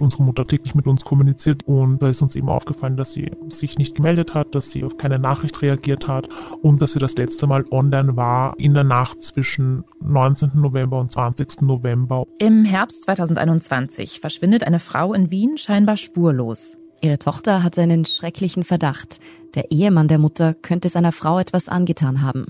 [0.00, 3.78] Unsere Mutter täglich mit uns kommuniziert und da ist uns eben aufgefallen, dass sie sich
[3.78, 6.28] nicht gemeldet hat, dass sie auf keine Nachricht reagiert hat
[6.62, 10.50] und dass sie das letzte Mal online war in der Nacht zwischen 19.
[10.54, 11.62] November und 20.
[11.62, 12.24] November.
[12.38, 16.76] Im Herbst 2021 verschwindet eine Frau in Wien scheinbar spurlos.
[17.00, 19.20] Ihre Tochter hat einen schrecklichen Verdacht.
[19.54, 22.46] Der Ehemann der Mutter könnte seiner Frau etwas angetan haben.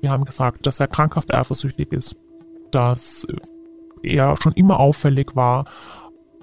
[0.00, 2.16] Wir haben gesagt, dass er krankhaft eifersüchtig ist,
[2.72, 3.26] dass
[4.02, 5.66] er schon immer auffällig war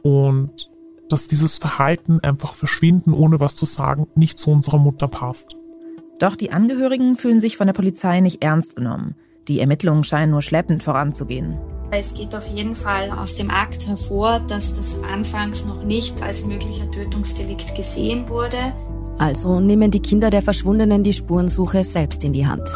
[0.02, 0.70] und
[1.10, 5.56] dass dieses Verhalten einfach verschwinden, ohne was zu sagen, nicht zu unserer Mutter passt.
[6.20, 9.16] Doch die Angehörigen fühlen sich von der Polizei nicht ernst genommen.
[9.48, 11.58] Die Ermittlungen scheinen nur schleppend voranzugehen.
[11.92, 16.46] Es geht auf jeden Fall aus dem Akt hervor, dass das anfangs noch nicht als
[16.46, 18.58] möglicher Tötungsdelikt gesehen wurde.
[19.18, 22.70] Also nehmen die Kinder der Verschwundenen die Spurensuche selbst in die Hand.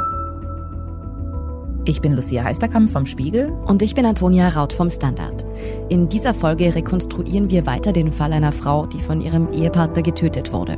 [1.85, 3.51] Ich bin Lucia Heisterkamp vom Spiegel.
[3.65, 5.45] Und ich bin Antonia Raut vom Standard.
[5.89, 10.53] In dieser Folge rekonstruieren wir weiter den Fall einer Frau, die von ihrem Ehepartner getötet
[10.53, 10.77] wurde.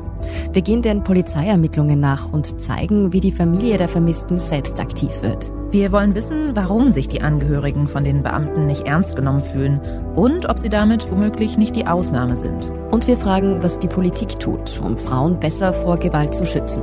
[0.52, 5.52] Wir gehen den Polizeiermittlungen nach und zeigen, wie die Familie der Vermissten selbst aktiv wird.
[5.70, 9.82] Wir wollen wissen, warum sich die Angehörigen von den Beamten nicht ernst genommen fühlen
[10.16, 12.72] und ob sie damit womöglich nicht die Ausnahme sind.
[12.90, 16.82] Und wir fragen, was die Politik tut, um Frauen besser vor Gewalt zu schützen.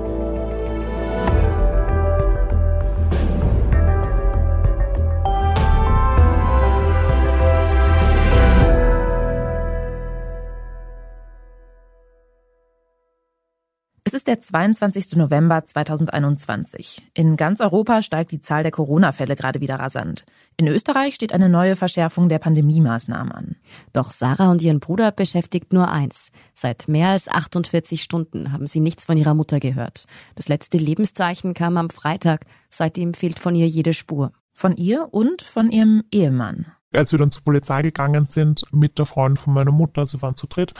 [14.12, 15.16] Es ist der 22.
[15.16, 17.00] November 2021.
[17.14, 20.26] In ganz Europa steigt die Zahl der Corona-Fälle gerade wieder rasant.
[20.58, 23.56] In Österreich steht eine neue Verschärfung der Pandemie-Maßnahmen an.
[23.94, 26.28] Doch Sarah und ihren Bruder beschäftigt nur eins.
[26.54, 30.04] Seit mehr als 48 Stunden haben sie nichts von ihrer Mutter gehört.
[30.34, 32.44] Das letzte Lebenszeichen kam am Freitag.
[32.68, 34.32] Seitdem fehlt von ihr jede Spur.
[34.52, 36.66] Von ihr und von ihrem Ehemann.
[36.92, 40.36] Als wir dann zur Polizei gegangen sind mit der Freundin von meiner Mutter, sie waren
[40.36, 40.74] zu dritt,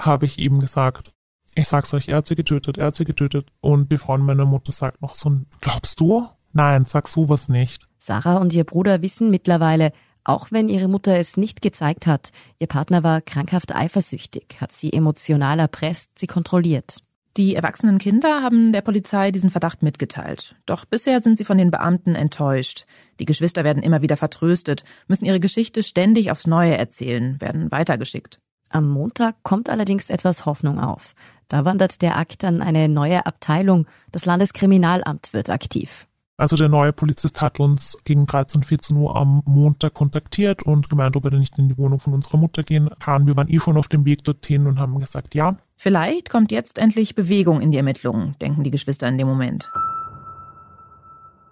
[0.00, 1.12] habe ich ihm gesagt,
[1.54, 3.48] ich sag's euch, er hat sie getötet, er hat sie getötet.
[3.60, 6.28] Und die Freundin meiner Mutter sagt noch so, glaubst du?
[6.52, 7.86] Nein, sag sowas nicht.
[7.98, 9.92] Sarah und ihr Bruder wissen mittlerweile,
[10.24, 14.92] auch wenn ihre Mutter es nicht gezeigt hat, ihr Partner war krankhaft eifersüchtig, hat sie
[14.92, 16.98] emotional erpresst, sie kontrolliert.
[17.38, 20.54] Die erwachsenen Kinder haben der Polizei diesen Verdacht mitgeteilt.
[20.66, 22.84] Doch bisher sind sie von den Beamten enttäuscht.
[23.20, 28.38] Die Geschwister werden immer wieder vertröstet, müssen ihre Geschichte ständig aufs Neue erzählen, werden weitergeschickt.
[28.72, 31.14] Am Montag kommt allerdings etwas Hoffnung auf.
[31.48, 33.86] Da wandert der Akt an eine neue Abteilung.
[34.10, 36.06] Das Landeskriminalamt wird aktiv.
[36.38, 41.14] Also der neue Polizist hat uns gegen 13, 14 Uhr am Montag kontaktiert und gemeint,
[41.14, 43.26] ob er denn nicht in die Wohnung von unserer Mutter gehen kann.
[43.26, 45.56] Wir waren eh schon auf dem Weg dorthin und haben gesagt, ja.
[45.76, 49.70] Vielleicht kommt jetzt endlich Bewegung in die Ermittlungen, denken die Geschwister in dem Moment.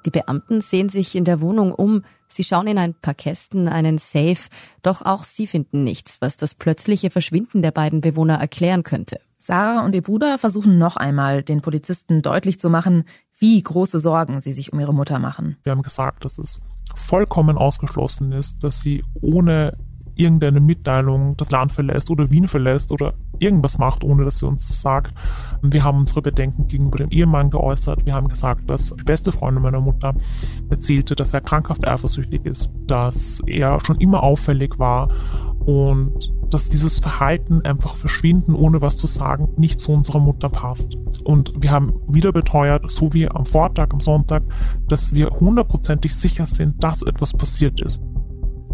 [0.07, 3.99] Die Beamten sehen sich in der Wohnung um, sie schauen in ein paar Kästen, einen
[3.99, 4.49] Safe,
[4.83, 9.21] doch auch sie finden nichts, was das plötzliche Verschwinden der beiden Bewohner erklären könnte.
[9.39, 13.05] Sarah und ihr Bruder versuchen noch einmal, den Polizisten deutlich zu machen,
[13.37, 15.57] wie große Sorgen sie sich um ihre Mutter machen.
[15.63, 16.61] Wir haben gesagt, dass es
[16.95, 19.79] vollkommen ausgeschlossen ist, dass sie ohne
[20.21, 24.81] irgendeine Mitteilung das Land verlässt oder Wien verlässt oder irgendwas macht, ohne dass sie uns
[24.81, 25.15] sagt.
[25.63, 28.05] Wir haben unsere Bedenken gegenüber dem Ehemann geäußert.
[28.05, 30.15] Wir haben gesagt, dass die beste Freundin meiner Mutter
[30.69, 35.09] erzählte, dass er krankhaft eifersüchtig ist, dass er schon immer auffällig war
[35.61, 40.97] und dass dieses Verhalten einfach verschwinden, ohne was zu sagen, nicht zu unserer Mutter passt.
[41.25, 44.43] Und wir haben wieder beteuert, so wie am Vortag, am Sonntag,
[44.89, 48.03] dass wir hundertprozentig sicher sind, dass etwas passiert ist.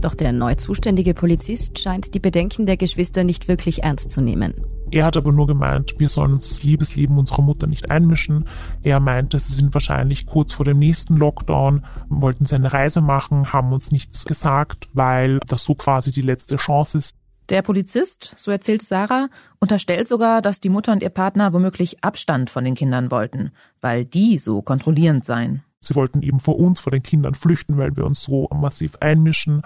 [0.01, 4.55] Doch der neu zuständige Polizist scheint die Bedenken der Geschwister nicht wirklich ernst zu nehmen.
[4.91, 8.47] Er hat aber nur gemeint, wir sollen uns das Liebesleben unserer Mutter nicht einmischen.
[8.83, 13.73] Er meinte, sie sind wahrscheinlich kurz vor dem nächsten Lockdown, wollten seine Reise machen, haben
[13.73, 17.17] uns nichts gesagt, weil das so quasi die letzte Chance ist.
[17.49, 19.29] Der Polizist, so erzählt Sarah,
[19.61, 24.05] unterstellt sogar, dass die Mutter und ihr Partner womöglich Abstand von den Kindern wollten, weil
[24.05, 25.63] die so kontrollierend seien.
[25.87, 29.63] Sie wollten eben vor uns, vor den Kindern flüchten, weil wir uns so massiv einmischen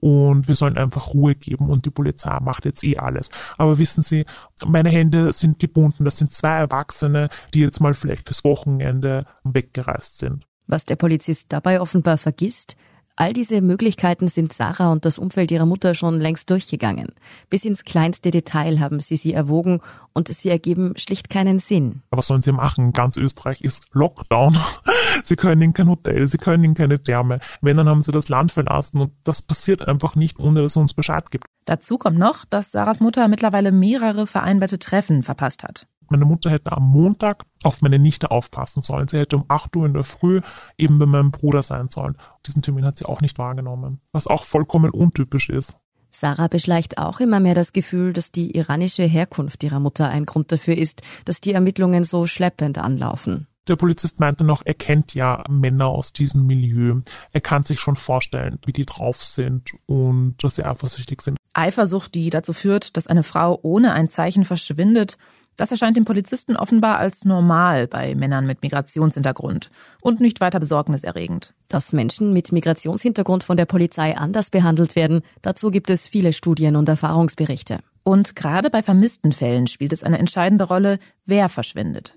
[0.00, 3.30] und wir sollen einfach Ruhe geben und die Polizei macht jetzt eh alles.
[3.56, 4.24] Aber wissen Sie,
[4.64, 6.04] meine Hände sind gebunden.
[6.04, 10.46] Das sind zwei Erwachsene, die jetzt mal vielleicht fürs Wochenende weggereist sind.
[10.66, 12.76] Was der Polizist dabei offenbar vergisst,
[13.20, 17.08] All diese Möglichkeiten sind Sarah und das Umfeld ihrer Mutter schon längst durchgegangen.
[17.50, 19.80] Bis ins kleinste Detail haben sie sie erwogen
[20.12, 22.02] und sie ergeben schlicht keinen Sinn.
[22.10, 22.92] Was sollen sie machen?
[22.92, 24.56] Ganz Österreich ist Lockdown.
[25.24, 27.40] Sie können in kein Hotel, sie können in keine Therme.
[27.60, 30.76] Wenn, dann haben sie das Land verlassen und das passiert einfach nicht, ohne dass es
[30.76, 31.46] uns Bescheid gibt.
[31.64, 35.88] Dazu kommt noch, dass Sarahs Mutter mittlerweile mehrere vereinbarte Treffen verpasst hat.
[36.10, 39.08] Meine Mutter hätte am Montag auf meine Nichte aufpassen sollen.
[39.08, 40.40] Sie hätte um 8 Uhr in der Früh
[40.78, 42.16] eben bei meinem Bruder sein sollen.
[42.46, 45.76] Diesen Termin hat sie auch nicht wahrgenommen, was auch vollkommen untypisch ist.
[46.10, 50.50] Sarah beschleicht auch immer mehr das Gefühl, dass die iranische Herkunft ihrer Mutter ein Grund
[50.50, 53.46] dafür ist, dass die Ermittlungen so schleppend anlaufen.
[53.68, 57.02] Der Polizist meinte noch, er kennt ja Männer aus diesem Milieu.
[57.32, 61.36] Er kann sich schon vorstellen, wie die drauf sind und dass sie eifersüchtig sind.
[61.52, 65.18] Eifersucht, die dazu führt, dass eine Frau ohne ein Zeichen verschwindet,
[65.58, 69.70] das erscheint dem Polizisten offenbar als normal bei Männern mit Migrationshintergrund
[70.00, 71.52] und nicht weiter besorgniserregend.
[71.68, 76.76] Dass Menschen mit Migrationshintergrund von der Polizei anders behandelt werden, dazu gibt es viele Studien
[76.76, 77.80] und Erfahrungsberichte.
[78.04, 82.16] Und gerade bei vermissten Fällen spielt es eine entscheidende Rolle, wer verschwindet.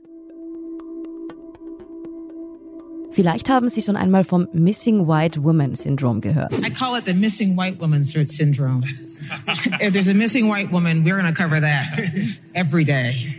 [3.10, 6.54] Vielleicht haben Sie schon einmal vom Missing White Woman Syndrome gehört.
[6.66, 8.84] I call it the Missing White Woman Syndrome.
[9.81, 11.86] If there's a missing white woman, we're going to cover that
[12.54, 13.36] every day.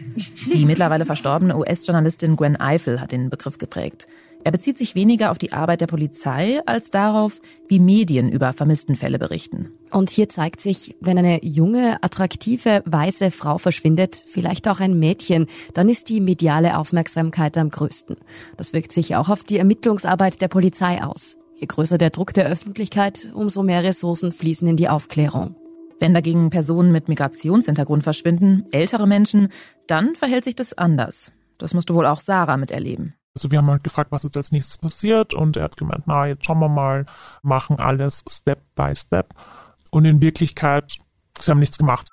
[0.52, 4.06] Die mittlerweile verstorbene US-Journalistin Gwen Eiffel hat den Begriff geprägt.
[4.44, 9.18] Er bezieht sich weniger auf die Arbeit der Polizei als darauf, wie Medien über Vermisstenfälle
[9.18, 9.70] berichten.
[9.90, 15.46] Und hier zeigt sich, wenn eine junge, attraktive, weiße Frau verschwindet, vielleicht auch ein Mädchen,
[15.74, 18.16] dann ist die mediale Aufmerksamkeit am größten.
[18.56, 21.36] Das wirkt sich auch auf die Ermittlungsarbeit der Polizei aus.
[21.54, 25.54] Je größer der Druck der Öffentlichkeit, umso mehr Ressourcen fließen in die Aufklärung.
[26.02, 29.50] Wenn dagegen Personen mit Migrationshintergrund verschwinden, ältere Menschen,
[29.86, 31.30] dann verhält sich das anders.
[31.58, 33.14] Das musste wohl auch Sarah miterleben.
[33.36, 36.26] Also wir haben halt gefragt, was jetzt als nächstes passiert und er hat gemeint, na,
[36.26, 37.06] jetzt schauen wir mal,
[37.42, 39.28] machen alles Step by Step.
[39.90, 40.96] Und in Wirklichkeit,
[41.38, 42.08] sie haben nichts gemacht.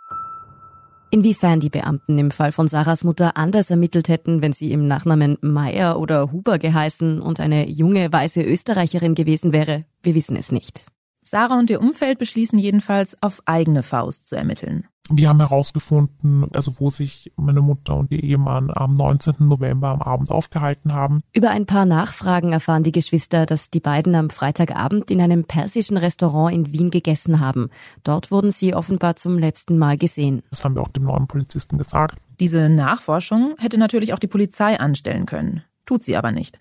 [1.09, 5.39] Inwiefern die Beamten im Fall von Sarahs Mutter anders ermittelt hätten, wenn sie im Nachnamen
[5.41, 10.91] Meyer oder Huber geheißen und eine junge weiße Österreicherin gewesen wäre, wir wissen es nicht.
[11.29, 14.87] Sarah und ihr Umfeld beschließen jedenfalls, auf eigene Faust zu ermitteln.
[15.11, 19.35] Wir haben herausgefunden, also wo sich meine Mutter und ihr Ehemann am 19.
[19.37, 21.21] November am Abend aufgehalten haben.
[21.31, 25.97] Über ein paar Nachfragen erfahren die Geschwister, dass die beiden am Freitagabend in einem persischen
[25.97, 27.69] Restaurant in Wien gegessen haben.
[28.03, 30.41] Dort wurden sie offenbar zum letzten Mal gesehen.
[30.49, 32.17] Das haben wir auch dem neuen Polizisten gesagt.
[32.39, 35.61] Diese Nachforschung hätte natürlich auch die Polizei anstellen können.
[35.85, 36.57] Tut sie aber nicht.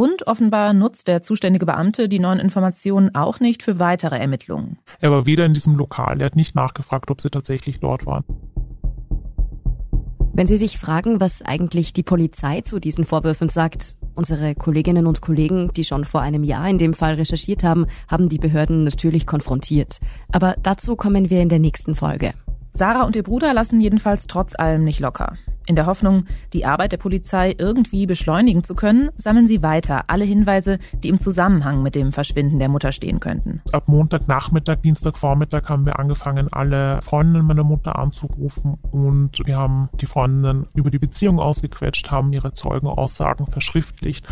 [0.00, 4.78] Und offenbar nutzt der zuständige Beamte die neuen Informationen auch nicht für weitere Ermittlungen.
[4.98, 8.24] Er war weder in diesem Lokal, er hat nicht nachgefragt, ob sie tatsächlich dort waren.
[10.32, 15.20] Wenn Sie sich fragen, was eigentlich die Polizei zu diesen Vorwürfen sagt, unsere Kolleginnen und
[15.20, 19.26] Kollegen, die schon vor einem Jahr in dem Fall recherchiert haben, haben die Behörden natürlich
[19.26, 19.98] konfrontiert.
[20.32, 22.32] Aber dazu kommen wir in der nächsten Folge.
[22.80, 25.36] Sarah und ihr Bruder lassen jedenfalls trotz allem nicht locker.
[25.66, 26.24] In der Hoffnung,
[26.54, 31.20] die Arbeit der Polizei irgendwie beschleunigen zu können, sammeln sie weiter alle Hinweise, die im
[31.20, 33.60] Zusammenhang mit dem Verschwinden der Mutter stehen könnten.
[33.70, 40.06] Ab Montagnachmittag, Dienstagvormittag haben wir angefangen, alle Freundinnen meiner Mutter anzurufen und wir haben die
[40.06, 44.26] Freundinnen über die Beziehung ausgequetscht, haben ihre Zeugenaussagen verschriftlicht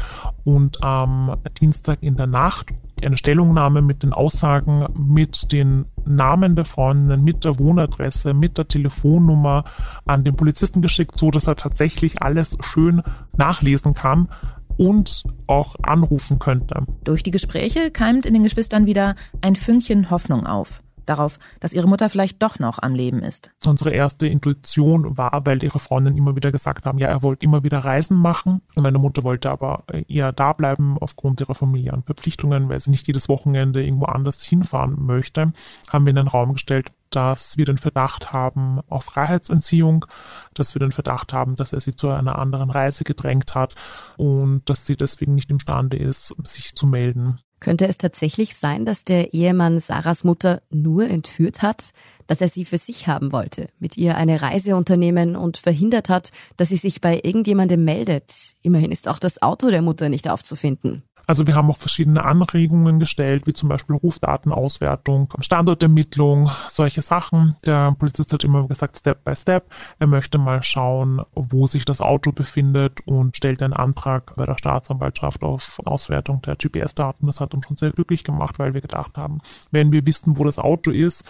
[0.44, 2.72] und am Dienstag in der Nacht
[3.04, 8.68] eine Stellungnahme mit den Aussagen, mit den Namen der Freundinnen, mit der Wohnadresse, mit der
[8.68, 9.64] Telefonnummer
[10.06, 13.02] an den Polizisten geschickt, so dass er tatsächlich alles schön
[13.36, 14.28] nachlesen kann
[14.76, 16.86] und auch anrufen könnte.
[17.04, 21.88] Durch die Gespräche keimt in den Geschwistern wieder ein Fünkchen Hoffnung auf darauf, dass ihre
[21.88, 23.50] Mutter vielleicht doch noch am Leben ist.
[23.64, 27.64] Unsere erste Intuition war, weil ihre Freundin immer wieder gesagt haben, ja, er wollte immer
[27.64, 28.62] wieder Reisen machen.
[28.76, 33.28] Meine Mutter wollte aber eher da bleiben aufgrund ihrer familiären Verpflichtungen, weil sie nicht jedes
[33.28, 35.52] Wochenende irgendwo anders hinfahren möchte.
[35.92, 40.06] Haben wir in den Raum gestellt, dass wir den Verdacht haben auf Freiheitsentziehung,
[40.54, 43.74] dass wir den Verdacht haben, dass er sie zu einer anderen Reise gedrängt hat
[44.16, 47.40] und dass sie deswegen nicht imstande ist, sich zu melden.
[47.60, 51.90] Könnte es tatsächlich sein, dass der Ehemann Sarahs Mutter nur entführt hat,
[52.28, 56.30] dass er sie für sich haben wollte, mit ihr eine Reise unternehmen und verhindert hat,
[56.56, 58.32] dass sie sich bei irgendjemandem meldet?
[58.62, 61.02] Immerhin ist auch das Auto der Mutter nicht aufzufinden.
[61.28, 67.54] Also wir haben auch verschiedene Anregungen gestellt, wie zum Beispiel Rufdatenauswertung, Standortermittlung, solche Sachen.
[67.66, 69.70] Der Polizist hat immer gesagt, Step by Step.
[69.98, 74.56] Er möchte mal schauen, wo sich das Auto befindet und stellt einen Antrag bei der
[74.56, 77.26] Staatsanwaltschaft auf Auswertung der GPS-Daten.
[77.26, 80.44] Das hat uns schon sehr glücklich gemacht, weil wir gedacht haben, wenn wir wissen, wo
[80.44, 81.24] das Auto ist,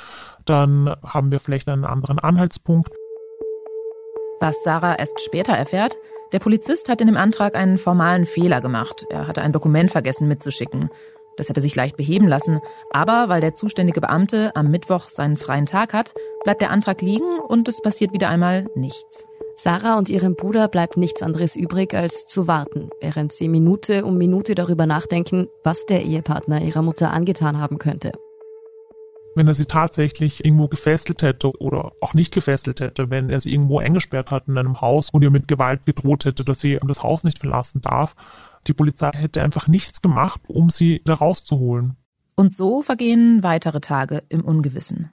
[0.44, 2.92] dann haben wir vielleicht einen anderen Anhaltspunkt.
[4.38, 5.96] Was Sarah erst später erfährt,
[6.32, 9.06] der Polizist hat in dem Antrag einen formalen Fehler gemacht.
[9.10, 10.90] Er hatte ein Dokument vergessen mitzuschicken.
[11.36, 15.66] Das hätte sich leicht beheben lassen, aber weil der zuständige Beamte am Mittwoch seinen freien
[15.66, 19.24] Tag hat, bleibt der Antrag liegen und es passiert wieder einmal nichts.
[19.56, 24.18] Sarah und ihrem Bruder bleibt nichts anderes übrig, als zu warten, während sie Minute um
[24.18, 28.12] Minute darüber nachdenken, was der Ehepartner ihrer Mutter angetan haben könnte
[29.38, 33.52] wenn er sie tatsächlich irgendwo gefesselt hätte oder auch nicht gefesselt hätte, wenn er sie
[33.52, 37.04] irgendwo eingesperrt hat in einem Haus und ihr mit Gewalt gedroht hätte, dass sie das
[37.04, 38.16] Haus nicht verlassen darf.
[38.66, 41.96] Die Polizei hätte einfach nichts gemacht, um sie da rauszuholen.
[42.34, 45.12] Und so vergehen weitere Tage im Ungewissen.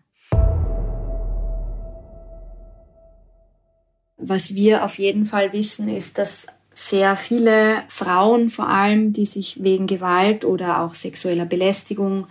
[4.18, 9.62] Was wir auf jeden Fall wissen, ist, dass sehr viele Frauen vor allem, die sich
[9.62, 12.28] wegen Gewalt oder auch sexueller Belästigung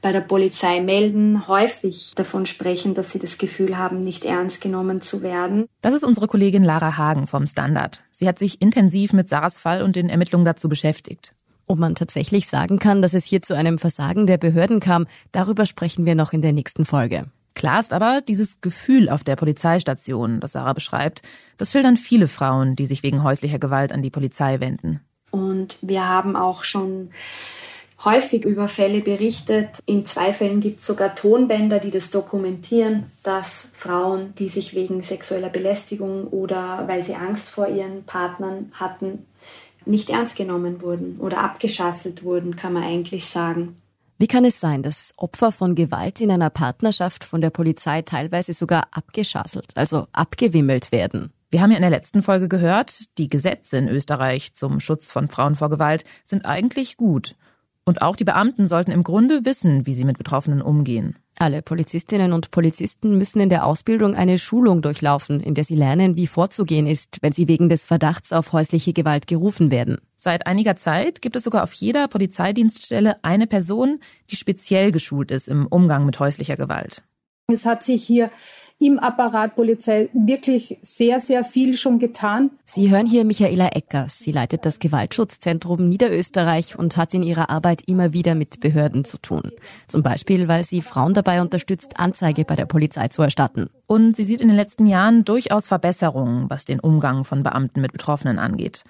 [0.00, 5.02] bei der Polizei melden, häufig davon sprechen, dass sie das Gefühl haben, nicht ernst genommen
[5.02, 5.66] zu werden.
[5.82, 8.04] Das ist unsere Kollegin Lara Hagen vom Standard.
[8.10, 11.34] Sie hat sich intensiv mit Sarahs Fall und den Ermittlungen dazu beschäftigt.
[11.66, 15.66] Ob man tatsächlich sagen kann, dass es hier zu einem Versagen der Behörden kam, darüber
[15.66, 17.26] sprechen wir noch in der nächsten Folge.
[17.54, 21.22] Klar ist aber, dieses Gefühl auf der Polizeistation, das Sarah beschreibt,
[21.58, 25.00] das schildern viele Frauen, die sich wegen häuslicher Gewalt an die Polizei wenden.
[25.30, 27.10] Und wir haben auch schon
[28.04, 29.68] häufig über Fälle berichtet.
[29.86, 35.02] In zwei Fällen gibt es sogar Tonbänder, die das dokumentieren, dass Frauen, die sich wegen
[35.02, 39.26] sexueller Belästigung oder weil sie Angst vor ihren Partnern hatten,
[39.86, 43.76] nicht ernst genommen wurden oder abgeschasselt wurden, kann man eigentlich sagen.
[44.18, 48.52] Wie kann es sein, dass Opfer von Gewalt in einer Partnerschaft von der Polizei teilweise
[48.52, 51.32] sogar abgeschasselt, also abgewimmelt werden?
[51.50, 55.28] Wir haben ja in der letzten Folge gehört, die Gesetze in Österreich zum Schutz von
[55.28, 57.34] Frauen vor Gewalt sind eigentlich gut.
[57.84, 61.16] Und auch die Beamten sollten im Grunde wissen, wie sie mit Betroffenen umgehen.
[61.38, 66.16] Alle Polizistinnen und Polizisten müssen in der Ausbildung eine Schulung durchlaufen, in der sie lernen,
[66.16, 69.98] wie vorzugehen ist, wenn sie wegen des Verdachts auf häusliche Gewalt gerufen werden.
[70.18, 75.48] Seit einiger Zeit gibt es sogar auf jeder Polizeidienststelle eine Person, die speziell geschult ist
[75.48, 77.02] im Umgang mit häuslicher Gewalt.
[77.46, 78.30] Es hat sich hier
[78.80, 82.50] im Apparat Polizei wirklich sehr, sehr viel schon getan.
[82.64, 84.18] Sie hören hier Michaela Eckers.
[84.18, 89.18] Sie leitet das Gewaltschutzzentrum Niederösterreich und hat in ihrer Arbeit immer wieder mit Behörden zu
[89.18, 89.52] tun.
[89.86, 93.68] Zum Beispiel, weil sie Frauen dabei unterstützt, Anzeige bei der Polizei zu erstatten.
[93.86, 97.92] Und sie sieht in den letzten Jahren durchaus Verbesserungen, was den Umgang von Beamten mit
[97.92, 98.84] Betroffenen angeht.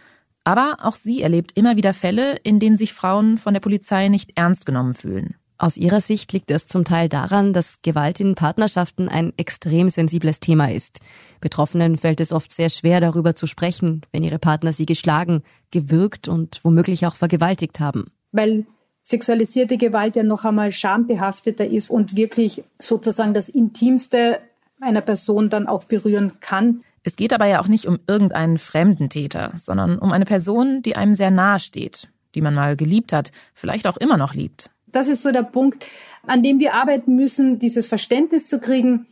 [0.44, 4.32] Aber auch sie erlebt immer wieder Fälle, in denen sich Frauen von der Polizei nicht
[4.36, 5.34] ernst genommen fühlen.
[5.60, 10.40] Aus ihrer Sicht liegt es zum Teil daran, dass Gewalt in Partnerschaften ein extrem sensibles
[10.40, 11.00] Thema ist.
[11.42, 16.28] Betroffenen fällt es oft sehr schwer, darüber zu sprechen, wenn ihre Partner sie geschlagen, gewürgt
[16.28, 18.06] und womöglich auch vergewaltigt haben.
[18.32, 18.64] Weil
[19.02, 24.38] sexualisierte Gewalt ja noch einmal schambehafteter ist und wirklich sozusagen das Intimste
[24.80, 26.84] einer Person dann auch berühren kann.
[27.02, 30.96] Es geht aber ja auch nicht um irgendeinen fremden Täter, sondern um eine Person, die
[30.96, 34.70] einem sehr nahe steht, die man mal geliebt hat, vielleicht auch immer noch liebt.
[34.92, 35.86] Das ist so der Punkt,
[36.26, 39.06] an dem wir arbeiten müssen, dieses Verständnis zu kriegen,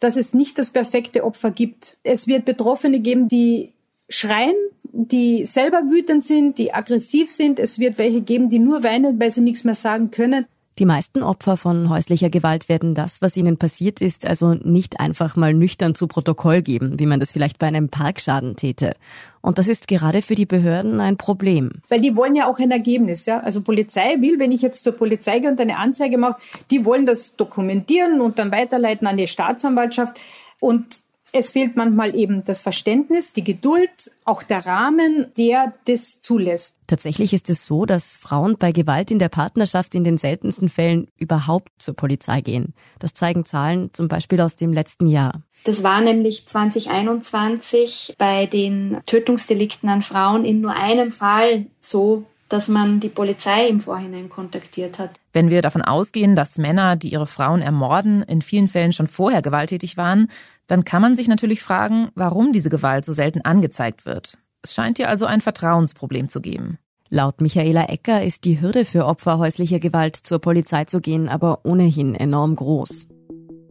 [0.00, 1.96] dass es nicht das perfekte Opfer gibt.
[2.02, 3.72] Es wird Betroffene geben, die
[4.08, 4.54] schreien,
[4.92, 7.58] die selber wütend sind, die aggressiv sind.
[7.58, 10.46] Es wird welche geben, die nur weinen, weil sie nichts mehr sagen können.
[10.80, 15.36] Die meisten Opfer von häuslicher Gewalt werden das, was ihnen passiert ist, also nicht einfach
[15.36, 18.96] mal nüchtern zu Protokoll geben, wie man das vielleicht bei einem Parkschaden täte.
[19.40, 21.70] Und das ist gerade für die Behörden ein Problem.
[21.88, 23.38] Weil die wollen ja auch ein Ergebnis, ja.
[23.38, 26.40] Also Polizei will, wenn ich jetzt zur Polizei gehe und eine Anzeige mache,
[26.72, 30.18] die wollen das dokumentieren und dann weiterleiten an die Staatsanwaltschaft.
[30.58, 31.04] Und
[31.34, 36.76] es fehlt manchmal eben das Verständnis, die Geduld, auch der Rahmen, der das zulässt.
[36.86, 41.08] Tatsächlich ist es so, dass Frauen bei Gewalt in der Partnerschaft in den seltensten Fällen
[41.18, 42.72] überhaupt zur Polizei gehen.
[43.00, 45.42] Das zeigen Zahlen zum Beispiel aus dem letzten Jahr.
[45.64, 52.68] Das war nämlich 2021 bei den Tötungsdelikten an Frauen in nur einem Fall so, dass
[52.68, 55.10] man die Polizei im Vorhinein kontaktiert hat.
[55.32, 59.42] Wenn wir davon ausgehen, dass Männer, die ihre Frauen ermorden, in vielen Fällen schon vorher
[59.42, 60.28] gewalttätig waren,
[60.68, 64.38] dann kann man sich natürlich fragen, warum diese Gewalt so selten angezeigt wird.
[64.62, 66.78] Es scheint hier also ein Vertrauensproblem zu geben.
[67.08, 71.64] Laut Michaela Ecker ist die Hürde für Opfer häuslicher Gewalt zur Polizei zu gehen aber
[71.64, 73.08] ohnehin enorm groß.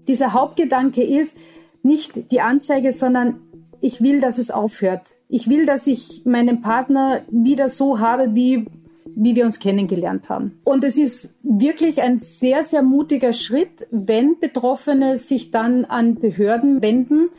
[0.10, 1.38] Dieser Hauptgedanke ist
[1.84, 3.40] nicht die Anzeige, sondern
[3.80, 5.12] ich will, dass es aufhört.
[5.36, 8.68] Ich will, dass ich meinen Partner wieder so habe, wie
[9.16, 10.60] wie wir uns kennengelernt haben.
[10.64, 16.84] Und es ist wirklich ein sehr, sehr mutiger Schritt, wenn Betroffene sich dann an Behörden
[16.84, 17.30] wenden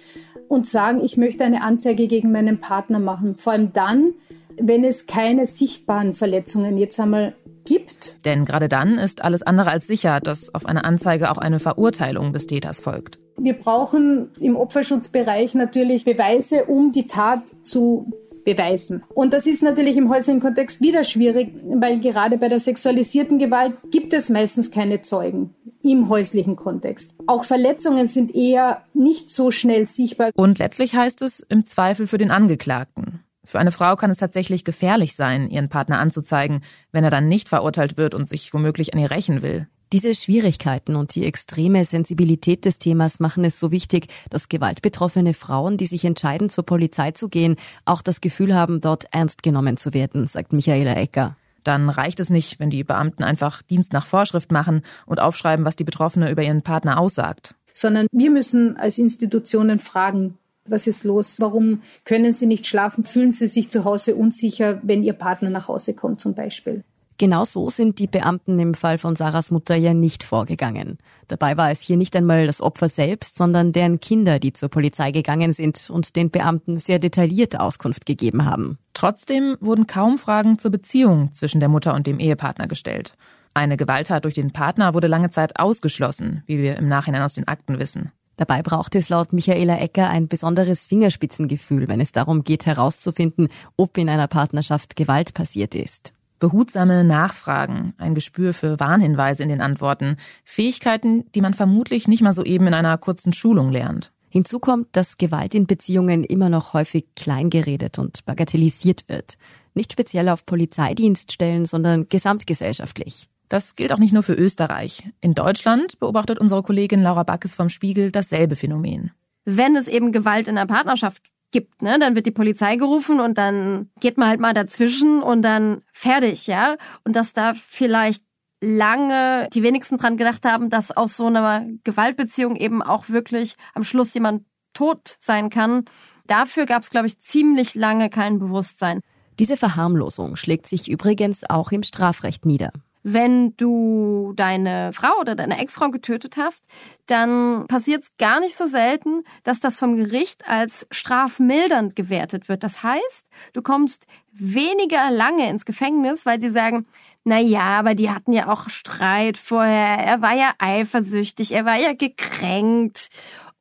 [0.48, 3.36] und sagen, ich möchte eine Anzeige gegen meinen Partner machen.
[3.36, 4.14] Vor allem dann,
[4.56, 7.34] wenn es keine sichtbaren Verletzungen jetzt einmal
[7.64, 8.16] gibt.
[8.24, 12.32] Denn gerade dann ist alles andere als sicher, dass auf eine Anzeige auch eine Verurteilung
[12.32, 13.18] des Täters folgt.
[13.36, 18.12] Wir brauchen im Opferschutzbereich natürlich Beweise, um die Tat zu
[18.44, 19.02] beweisen.
[19.14, 23.72] Und das ist natürlich im häuslichen Kontext wieder schwierig, weil gerade bei der sexualisierten Gewalt
[23.90, 27.14] gibt es meistens keine Zeugen im häuslichen Kontext.
[27.26, 30.30] Auch Verletzungen sind eher nicht so schnell sichtbar.
[30.34, 33.23] Und letztlich heißt es im Zweifel für den Angeklagten.
[33.44, 37.48] Für eine Frau kann es tatsächlich gefährlich sein, ihren Partner anzuzeigen, wenn er dann nicht
[37.48, 39.68] verurteilt wird und sich womöglich an ihr rächen will.
[39.92, 45.76] Diese Schwierigkeiten und die extreme Sensibilität des Themas machen es so wichtig, dass gewaltbetroffene Frauen,
[45.76, 49.94] die sich entscheiden, zur Polizei zu gehen, auch das Gefühl haben, dort ernst genommen zu
[49.94, 51.36] werden, sagt Michaela Ecker.
[51.62, 55.76] Dann reicht es nicht, wenn die Beamten einfach Dienst nach Vorschrift machen und aufschreiben, was
[55.76, 57.54] die Betroffene über ihren Partner aussagt.
[57.72, 61.40] Sondern wir müssen als Institutionen fragen, Was ist los?
[61.40, 63.04] Warum können Sie nicht schlafen?
[63.04, 66.84] Fühlen Sie sich zu Hause unsicher, wenn Ihr Partner nach Hause kommt zum Beispiel?
[67.16, 70.98] Genau so sind die Beamten im Fall von Sarahs Mutter ja nicht vorgegangen.
[71.28, 75.12] Dabei war es hier nicht einmal das Opfer selbst, sondern deren Kinder, die zur Polizei
[75.12, 78.78] gegangen sind und den Beamten sehr detaillierte Auskunft gegeben haben.
[78.94, 83.14] Trotzdem wurden kaum Fragen zur Beziehung zwischen der Mutter und dem Ehepartner gestellt.
[83.54, 87.46] Eine Gewalttat durch den Partner wurde lange Zeit ausgeschlossen, wie wir im Nachhinein aus den
[87.46, 88.10] Akten wissen.
[88.36, 93.96] Dabei braucht es laut Michaela Ecker ein besonderes Fingerspitzengefühl, wenn es darum geht herauszufinden, ob
[93.96, 96.12] in einer Partnerschaft Gewalt passiert ist.
[96.40, 102.34] Behutsame Nachfragen, ein Gespür für Warnhinweise in den Antworten, Fähigkeiten, die man vermutlich nicht mal
[102.34, 104.12] so eben in einer kurzen Schulung lernt.
[104.28, 109.38] Hinzu kommt, dass Gewalt in Beziehungen immer noch häufig kleingeredet und bagatellisiert wird.
[109.74, 113.28] Nicht speziell auf Polizeidienststellen, sondern gesamtgesellschaftlich.
[113.54, 115.08] Das gilt auch nicht nur für Österreich.
[115.20, 119.12] In Deutschland beobachtet unsere Kollegin Laura Backes vom Spiegel dasselbe Phänomen.
[119.44, 122.00] Wenn es eben Gewalt in der Partnerschaft gibt, ne?
[122.00, 126.48] Dann wird die Polizei gerufen und dann geht man halt mal dazwischen und dann fertig,
[126.48, 126.74] ja?
[127.04, 128.24] Und dass da vielleicht
[128.60, 133.84] lange die wenigsten dran gedacht haben, dass aus so einer Gewaltbeziehung eben auch wirklich am
[133.84, 134.42] Schluss jemand
[134.72, 135.84] tot sein kann.
[136.26, 138.98] Dafür gab es, glaube ich, ziemlich lange kein Bewusstsein.
[139.38, 142.72] Diese Verharmlosung schlägt sich übrigens auch im Strafrecht nieder
[143.04, 146.64] wenn du deine Frau oder deine Ex-Frau getötet hast,
[147.06, 152.62] dann passiert es gar nicht so selten, dass das vom Gericht als strafmildernd gewertet wird.
[152.62, 156.86] Das heißt, du kommst weniger lange ins Gefängnis, weil sie sagen,
[157.24, 159.98] na ja, aber die hatten ja auch Streit vorher.
[159.98, 163.10] Er war ja eifersüchtig, er war ja gekränkt.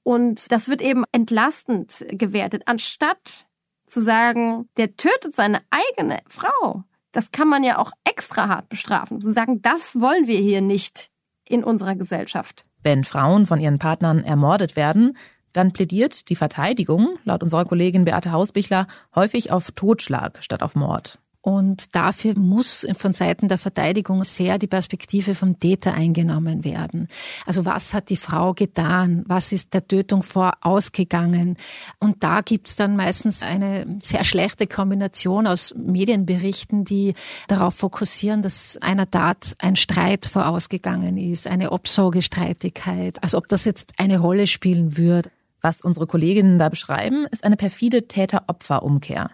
[0.03, 3.45] Und das wird eben entlastend gewertet, anstatt
[3.87, 6.83] zu sagen, der tötet seine eigene Frau
[7.13, 9.21] das kann man ja auch extra hart bestrafen.
[9.21, 11.09] Zu sagen, das wollen wir hier nicht
[11.47, 12.65] in unserer Gesellschaft.
[12.81, 15.15] Wenn Frauen von ihren Partnern ermordet werden,
[15.53, 21.19] dann plädiert die Verteidigung, laut unserer Kollegin Beate Hausbichler, häufig auf Totschlag statt auf Mord.
[21.45, 27.09] Und dafür muss von Seiten der Verteidigung sehr die Perspektive vom Täter eingenommen werden.
[27.45, 29.25] Also was hat die Frau getan?
[29.27, 31.57] Was ist der Tötung vorausgegangen?
[31.99, 37.13] Und da gibt's dann meistens eine sehr schlechte Kombination aus Medienberichten, die
[37.49, 43.91] darauf fokussieren, dass einer Tat ein Streit vorausgegangen ist, eine Obsorgestreitigkeit, als ob das jetzt
[43.97, 45.29] eine Rolle spielen würde.
[45.59, 49.31] Was unsere Kolleginnen da beschreiben, ist eine perfide Täter-Opfer-Umkehr.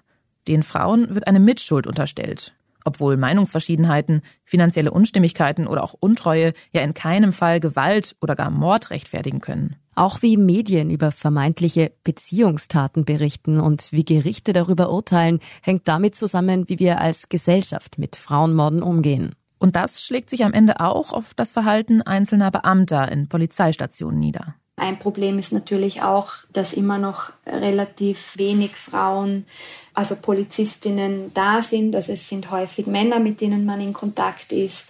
[0.49, 6.95] Den Frauen wird eine Mitschuld unterstellt, obwohl Meinungsverschiedenheiten, finanzielle Unstimmigkeiten oder auch Untreue ja in
[6.95, 9.75] keinem Fall Gewalt oder gar Mord rechtfertigen können.
[9.93, 16.67] Auch wie Medien über vermeintliche Beziehungstaten berichten und wie Gerichte darüber urteilen, hängt damit zusammen,
[16.67, 19.35] wie wir als Gesellschaft mit Frauenmorden umgehen.
[19.59, 24.55] Und das schlägt sich am Ende auch auf das Verhalten einzelner Beamter in Polizeistationen nieder.
[24.79, 29.45] Ein Problem ist natürlich auch, dass immer noch relativ wenig Frauen,
[29.93, 31.95] also Polizistinnen da sind.
[31.95, 34.85] Also es sind häufig Männer, mit denen man in Kontakt ist.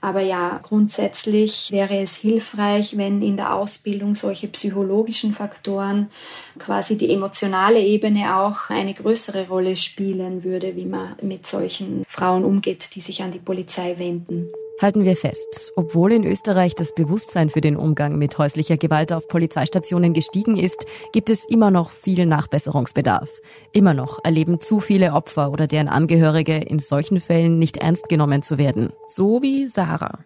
[0.00, 6.10] Aber ja, grundsätzlich wäre es hilfreich, wenn in der Ausbildung solche psychologischen Faktoren,
[6.58, 12.44] quasi die emotionale Ebene auch eine größere Rolle spielen würde, wie man mit solchen Frauen
[12.44, 14.48] umgeht, die sich an die Polizei wenden.
[14.80, 19.26] Halten wir fest, obwohl in Österreich das Bewusstsein für den Umgang mit häuslicher Gewalt auf
[19.26, 23.28] Polizeistationen gestiegen ist, gibt es immer noch viel Nachbesserungsbedarf.
[23.72, 28.42] Immer noch erleben zu viele Opfer oder deren Angehörige in solchen Fällen nicht ernst genommen
[28.42, 28.92] zu werden.
[29.08, 30.20] So wie Sarah.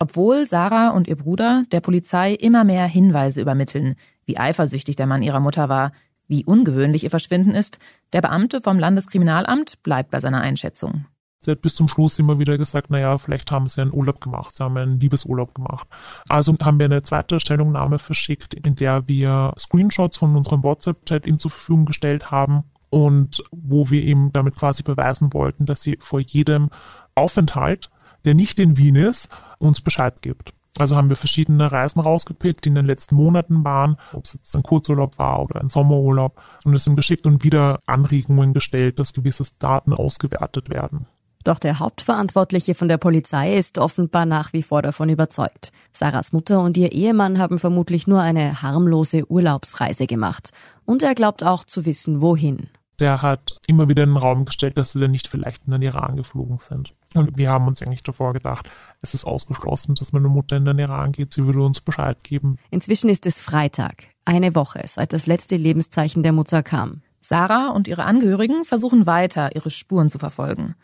[0.00, 5.22] Obwohl Sarah und ihr Bruder der Polizei immer mehr Hinweise übermitteln, wie eifersüchtig der Mann
[5.22, 5.92] ihrer Mutter war,
[6.28, 7.78] wie ungewöhnlich ihr Verschwinden ist,
[8.12, 11.06] der Beamte vom Landeskriminalamt bleibt bei seiner Einschätzung.
[11.44, 14.54] Sie hat bis zum Schluss immer wieder gesagt, naja, vielleicht haben sie einen Urlaub gemacht,
[14.54, 15.88] sie haben einen Liebesurlaub gemacht.
[16.28, 21.40] Also haben wir eine zweite Stellungnahme verschickt, in der wir Screenshots von unserem WhatsApp-Chat ihm
[21.40, 26.20] zur Verfügung gestellt haben und wo wir ihm damit quasi beweisen wollten, dass sie vor
[26.20, 26.70] jedem
[27.16, 27.90] Aufenthalt,
[28.24, 30.54] der nicht in Wien ist, uns Bescheid gibt.
[30.78, 34.54] Also haben wir verschiedene Reisen rausgepickt, die in den letzten Monaten waren, ob es jetzt
[34.56, 39.12] ein Kurzurlaub war oder ein Sommerurlaub, und es ihm geschickt und wieder Anregungen gestellt, dass
[39.12, 41.06] gewisse Daten ausgewertet werden.
[41.44, 45.72] Doch der Hauptverantwortliche von der Polizei ist offenbar nach wie vor davon überzeugt.
[45.92, 50.50] Sarahs Mutter und ihr Ehemann haben vermutlich nur eine harmlose Urlaubsreise gemacht.
[50.84, 52.68] Und er glaubt auch zu wissen, wohin.
[53.00, 55.82] Der hat immer wieder in den Raum gestellt, dass sie dann nicht vielleicht in den
[55.82, 56.94] Iran geflogen sind.
[57.14, 58.68] Und wir haben uns eigentlich davor gedacht,
[59.00, 61.32] es ist ausgeschlossen, dass meine Mutter in den Iran geht.
[61.32, 62.58] Sie würde uns Bescheid geben.
[62.70, 67.02] Inzwischen ist es Freitag, eine Woche, seit das letzte Lebenszeichen der Mutter kam.
[67.20, 70.74] Sarah und ihre Angehörigen versuchen weiter, ihre Spuren zu verfolgen.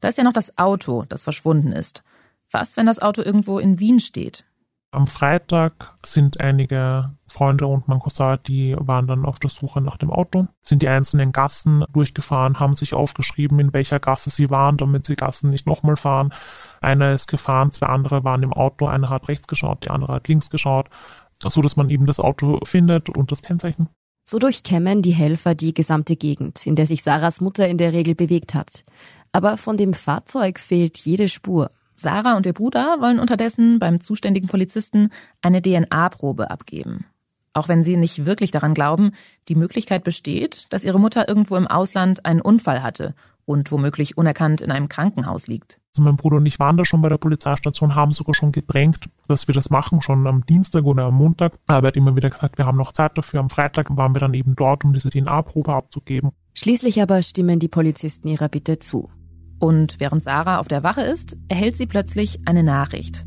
[0.00, 2.04] Da ist ja noch das Auto, das verschwunden ist.
[2.50, 4.44] Was, wenn das Auto irgendwo in Wien steht?
[4.90, 9.98] Am Freitag sind einige Freunde und mein Cousin, die waren dann auf der Suche nach
[9.98, 14.78] dem Auto, sind die einzelnen Gassen durchgefahren, haben sich aufgeschrieben, in welcher Gasse sie waren,
[14.78, 16.32] damit sie Gassen nicht nochmal fahren.
[16.80, 20.28] Einer ist gefahren, zwei andere waren im Auto, einer hat rechts geschaut, die andere hat
[20.28, 20.88] links geschaut,
[21.38, 23.90] so dass man eben das Auto findet und das Kennzeichen.
[24.24, 28.14] So durchkämmen die Helfer die gesamte Gegend, in der sich Sarahs Mutter in der Regel
[28.14, 28.84] bewegt hat.
[29.32, 31.70] Aber von dem Fahrzeug fehlt jede Spur.
[31.98, 35.10] Sarah und ihr Bruder wollen unterdessen beim zuständigen Polizisten
[35.42, 37.06] eine DNA-Probe abgeben.
[37.54, 39.12] Auch wenn sie nicht wirklich daran glauben,
[39.48, 43.14] die Möglichkeit besteht, dass ihre Mutter irgendwo im Ausland einen Unfall hatte
[43.46, 45.80] und womöglich unerkannt in einem Krankenhaus liegt.
[45.96, 49.08] Also mein Bruder und ich waren da schon bei der Polizeistation, haben sogar schon gedrängt,
[49.26, 51.58] dass wir das machen, schon am Dienstag oder am Montag.
[51.66, 53.40] Aber er hat immer wieder gesagt, wir haben noch Zeit dafür.
[53.40, 56.30] Am Freitag waren wir dann eben dort, um diese DNA-Probe abzugeben.
[56.54, 59.10] Schließlich aber stimmen die Polizisten ihrer Bitte zu.
[59.58, 63.26] Und während Sarah auf der Wache ist, erhält sie plötzlich eine Nachricht.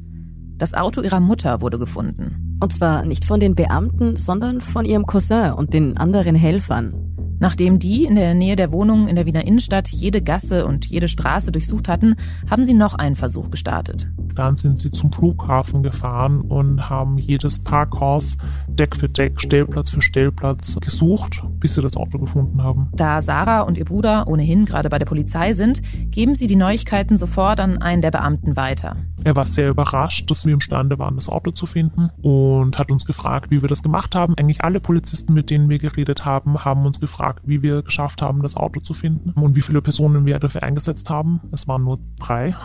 [0.58, 2.58] Das Auto ihrer Mutter wurde gefunden.
[2.62, 6.94] Und zwar nicht von den Beamten, sondern von ihrem Cousin und den anderen Helfern.
[7.40, 11.08] Nachdem die in der Nähe der Wohnung in der Wiener Innenstadt jede Gasse und jede
[11.08, 12.16] Straße durchsucht hatten,
[12.48, 14.08] haben sie noch einen Versuch gestartet.
[14.36, 20.02] Dann sind sie zum Flughafen gefahren und haben jedes Parkhaus Deck für Deck, Stellplatz für
[20.02, 22.90] Stellplatz gesucht, bis sie das Auto gefunden haben.
[22.94, 27.18] Da Sarah und ihr Bruder ohnehin gerade bei der Polizei sind, geben sie die Neuigkeiten
[27.18, 28.96] sofort an einen der Beamten weiter.
[29.24, 33.06] Er war sehr überrascht, dass wir imstande waren, das Auto zu finden und hat uns
[33.06, 34.34] gefragt, wie wir das gemacht haben.
[34.38, 38.42] Eigentlich alle Polizisten, mit denen wir geredet haben, haben uns gefragt, wie wir geschafft haben,
[38.42, 41.42] das Auto zu finden und wie viele Personen wir dafür eingesetzt haben.
[41.52, 42.56] Es waren nur drei.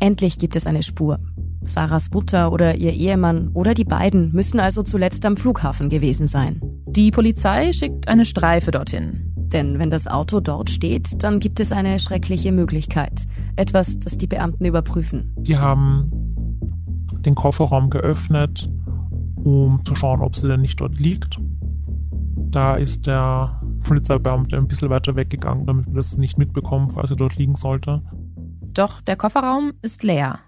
[0.00, 1.18] Endlich gibt es eine Spur.
[1.62, 6.60] Sarahs Mutter oder ihr Ehemann oder die beiden müssen also zuletzt am Flughafen gewesen sein.
[6.86, 9.26] Die Polizei schickt eine Streife dorthin.
[9.36, 13.26] Denn wenn das Auto dort steht, dann gibt es eine schreckliche Möglichkeit.
[13.56, 15.34] Etwas, das die Beamten überprüfen.
[15.38, 16.10] Die haben
[17.20, 18.70] den Kofferraum geöffnet,
[19.36, 21.38] um zu schauen, ob sie denn nicht dort liegt.
[22.36, 27.16] Da ist der Polizeibeamte ein bisschen weiter weggegangen, damit wir das nicht mitbekommen, falls er
[27.16, 28.02] dort liegen sollte.
[28.74, 30.38] Doch der Kofferraum ist leer.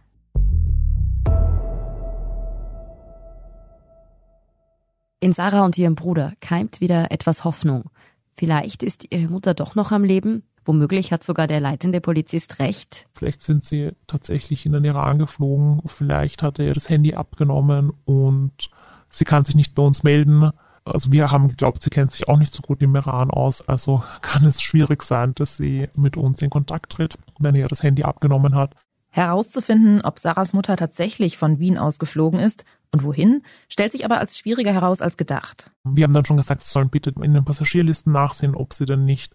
[5.19, 7.91] In Sarah und ihrem Bruder keimt wieder etwas Hoffnung.
[8.33, 10.45] Vielleicht ist ihre Mutter doch noch am Leben.
[10.65, 13.07] Womöglich hat sogar der leitende Polizist recht.
[13.13, 15.83] Vielleicht sind sie tatsächlich in den Iran geflogen.
[15.87, 18.71] Vielleicht hat er ihr das Handy abgenommen und
[19.11, 20.51] sie kann sich nicht bei uns melden.
[20.85, 23.67] Also wir haben geglaubt, sie kennt sich auch nicht so gut im Iran aus.
[23.69, 27.83] Also kann es schwierig sein, dass sie mit uns in Kontakt tritt, wenn er das
[27.83, 28.75] Handy abgenommen hat.
[29.11, 34.19] Herauszufinden, ob Sarahs Mutter tatsächlich von Wien aus geflogen ist und wohin, stellt sich aber
[34.19, 35.71] als schwieriger heraus als gedacht.
[35.85, 39.05] Wir haben dann schon gesagt, sie sollen bitte in den Passagierlisten nachsehen, ob sie denn
[39.05, 39.33] nicht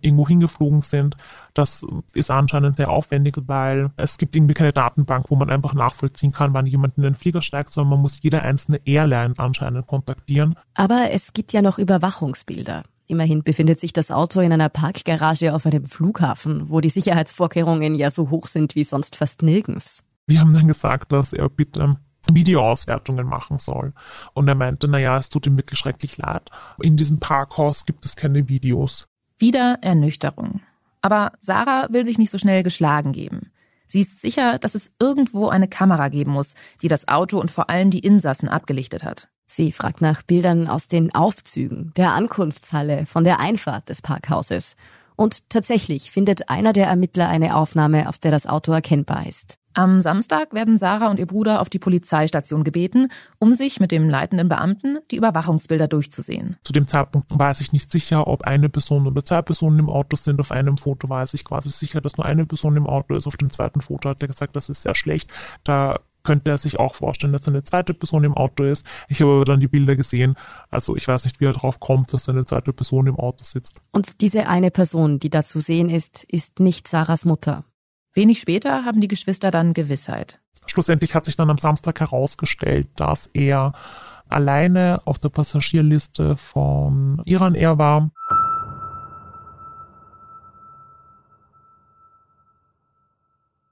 [0.00, 1.16] irgendwo hingeflogen sind.
[1.54, 6.32] Das ist anscheinend sehr aufwendig, weil es gibt irgendwie keine Datenbank, wo man einfach nachvollziehen
[6.32, 10.54] kann, wann jemand in den Flieger steigt, sondern man muss jede einzelne Airline anscheinend kontaktieren.
[10.74, 12.84] Aber es gibt ja noch Überwachungsbilder.
[13.06, 18.10] Immerhin befindet sich das Auto in einer Parkgarage auf einem Flughafen, wo die Sicherheitsvorkehrungen ja
[18.10, 20.04] so hoch sind wie sonst fast nirgends.
[20.26, 21.96] Wir haben dann gesagt, dass er bitte
[22.30, 23.92] Videoauswertungen machen soll.
[24.34, 26.50] Und er meinte, naja, es tut ihm wirklich schrecklich leid.
[26.80, 29.06] In diesem Parkhaus gibt es keine Videos.
[29.38, 30.60] Wieder Ernüchterung.
[31.00, 33.52] Aber Sarah will sich nicht so schnell geschlagen geben.
[33.86, 37.70] Sie ist sicher, dass es irgendwo eine Kamera geben muss, die das Auto und vor
[37.70, 39.28] allem die Insassen abgelichtet hat.
[39.46, 44.76] Sie fragt nach Bildern aus den Aufzügen, der Ankunftshalle, von der Einfahrt des Parkhauses.
[45.16, 49.58] Und tatsächlich findet einer der Ermittler eine Aufnahme, auf der das Auto erkennbar ist.
[49.78, 54.10] Am Samstag werden Sarah und ihr Bruder auf die Polizeistation gebeten, um sich mit dem
[54.10, 56.56] leitenden Beamten die Überwachungsbilder durchzusehen.
[56.64, 60.16] Zu dem Zeitpunkt weiß ich nicht sicher, ob eine Person oder zwei Personen im Auto
[60.16, 60.40] sind.
[60.40, 63.28] Auf einem Foto weiß ich quasi sicher, dass nur eine Person im Auto ist.
[63.28, 65.30] Auf dem zweiten Foto hat er gesagt, das ist sehr schlecht.
[65.62, 68.84] Da könnte er sich auch vorstellen, dass eine zweite Person im Auto ist.
[69.08, 70.34] Ich habe aber dann die Bilder gesehen.
[70.70, 73.76] Also ich weiß nicht, wie er darauf kommt, dass eine zweite Person im Auto sitzt.
[73.92, 77.62] Und diese eine Person, die da zu sehen ist, ist nicht Sarahs Mutter.
[78.14, 80.40] Wenig später haben die Geschwister dann Gewissheit.
[80.66, 83.72] Schlussendlich hat sich dann am Samstag herausgestellt, dass er
[84.28, 88.10] alleine auf der Passagierliste von Iran Air war.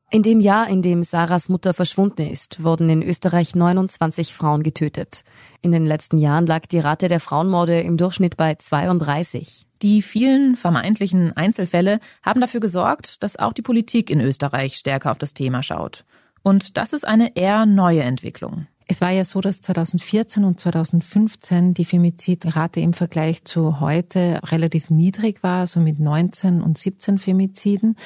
[0.09, 5.25] In dem Jahr, in dem Sarahs Mutter verschwunden ist, wurden in Österreich 29 Frauen getötet.
[5.63, 9.67] In den letzten Jahren lag die Rate der Frauenmorde im Durchschnitt bei 32.
[9.83, 15.19] Die vielen vermeintlichen Einzelfälle haben dafür gesorgt, dass auch die Politik in Österreich stärker auf
[15.19, 16.05] das Thema schaut.
[16.45, 18.69] Und das ist eine eher neue Entwicklung.
[18.89, 24.91] Es war ja so, dass 2014 und 2015 die Femizidrate im Vergleich zu heute relativ
[24.91, 27.97] niedrig war, so mit 19 und 17 Femiziden.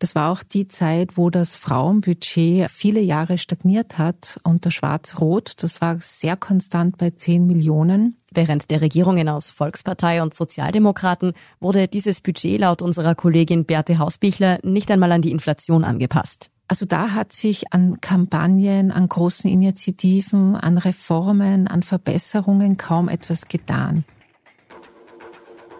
[0.00, 5.62] Das war auch die Zeit, wo das Frauenbudget viele Jahre stagniert hat unter Schwarz-Rot.
[5.62, 8.18] Das war sehr konstant bei 10 Millionen.
[8.30, 14.58] Während der Regierungen aus Volkspartei und Sozialdemokraten wurde dieses Budget laut unserer Kollegin Berthe Hausbichler
[14.62, 16.50] nicht einmal an die Inflation angepasst.
[16.68, 23.48] Also da hat sich an Kampagnen, an großen Initiativen, an Reformen, an Verbesserungen kaum etwas
[23.48, 24.04] getan.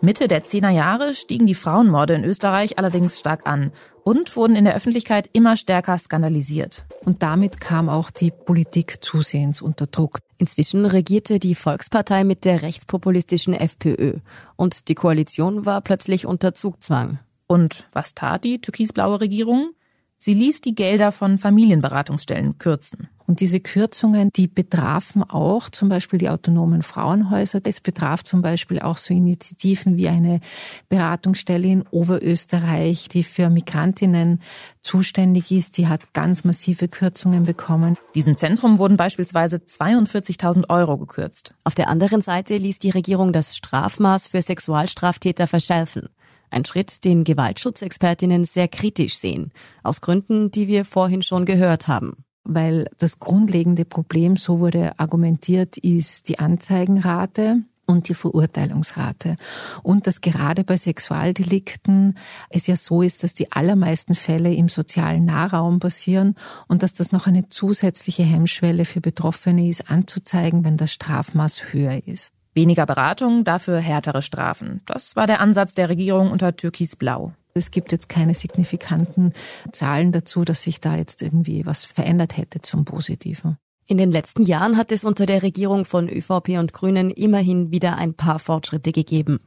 [0.01, 3.73] Mitte der Zehner Jahre stiegen die Frauenmorde in Österreich allerdings stark an
[4.05, 6.87] und wurden in der Öffentlichkeit immer stärker skandalisiert.
[7.05, 10.21] Und damit kam auch die Politik zusehends unter Druck.
[10.39, 14.21] Inzwischen regierte die Volkspartei mit der rechtspopulistischen FPÖ
[14.57, 17.19] und die Koalition war plötzlich unter Zugzwang.
[17.49, 19.73] Und was tat die türkisblaue Regierung?
[20.19, 23.09] Sie ließ die Gelder von Familienberatungsstellen kürzen.
[23.29, 27.61] Und diese Kürzungen, die betrafen auch zum Beispiel die autonomen Frauenhäuser.
[27.61, 30.41] Das betraf zum Beispiel auch so Initiativen wie eine
[30.89, 34.41] Beratungsstelle in Oberösterreich, die für Migrantinnen
[34.81, 35.77] zuständig ist.
[35.77, 37.97] Die hat ganz massive Kürzungen bekommen.
[38.15, 41.53] Diesem Zentrum wurden beispielsweise 42.000 Euro gekürzt.
[41.65, 46.09] Auf der anderen Seite ließ die Regierung das Strafmaß für Sexualstraftäter verschärfen.
[46.51, 52.25] Ein Schritt, den Gewaltschutzexpertinnen sehr kritisch sehen, aus Gründen, die wir vorhin schon gehört haben.
[52.45, 59.37] Weil das grundlegende Problem, so wurde argumentiert, ist die Anzeigenrate und die Verurteilungsrate.
[59.83, 62.19] Und dass gerade bei Sexualdelikten
[62.51, 66.35] es ja so ist, dass die allermeisten Fälle im sozialen Nahraum passieren
[66.69, 72.07] und dass das noch eine zusätzliche Hemmschwelle für Betroffene ist, anzuzeigen, wenn das Strafmaß höher
[72.07, 72.33] ist.
[72.59, 74.81] Weniger Beratung, dafür härtere Strafen.
[74.85, 77.31] Das war der Ansatz der Regierung unter Türkis-Blau.
[77.55, 79.33] Es gibt jetzt keine signifikanten
[79.71, 83.59] Zahlen dazu, dass sich da jetzt irgendwie was verändert hätte zum Positiven.
[83.87, 87.97] In den letzten Jahren hat es unter der Regierung von ÖVP und Grünen immerhin wieder
[87.97, 89.39] ein paar Fortschritte gegeben.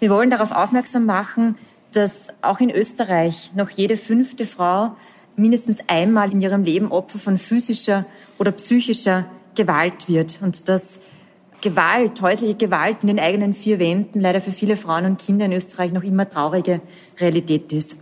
[0.00, 1.54] Wir wollen darauf aufmerksam machen,
[1.92, 4.96] dass auch in Österreich noch jede fünfte Frau
[5.36, 8.06] mindestens einmal in ihrem Leben Opfer von physischer
[8.38, 10.98] oder psychischer Gewalt wird und dass
[11.60, 15.52] Gewalt, häusliche Gewalt in den eigenen vier Wänden leider für viele Frauen und Kinder in
[15.52, 16.80] Österreich noch immer traurige
[17.18, 17.98] Realität ist.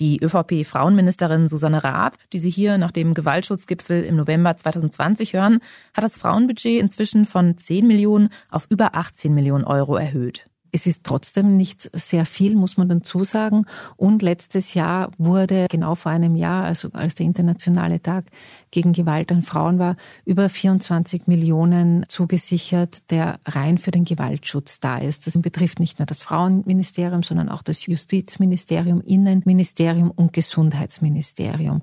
[0.00, 5.60] Die ÖVP-Frauenministerin Susanne Raab, die Sie hier nach dem Gewaltschutzgipfel im November 2020 hören,
[5.94, 10.46] hat das Frauenbudget inzwischen von 10 Millionen auf über 18 Millionen Euro erhöht.
[10.74, 13.66] Es ist trotzdem nicht sehr viel, muss man dazu sagen.
[13.96, 18.24] Und letztes Jahr wurde genau vor einem Jahr, also als der internationale Tag
[18.70, 24.96] gegen Gewalt an Frauen war, über 24 Millionen zugesichert, der rein für den Gewaltschutz da
[24.96, 25.26] ist.
[25.26, 31.82] Das betrifft nicht nur das Frauenministerium, sondern auch das Justizministerium, Innenministerium und Gesundheitsministerium.